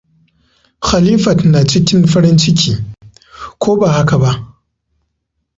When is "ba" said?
3.79-3.87, 4.21-4.31